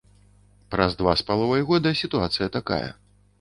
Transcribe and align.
Праз 0.75 0.95
два 1.01 1.13
з 1.21 1.25
паловай 1.27 1.63
года 1.69 1.93
сітуацыя 2.01 2.47
такая. 2.57 2.83